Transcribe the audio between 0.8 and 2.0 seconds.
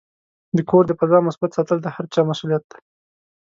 د فضا مثبت ساتل د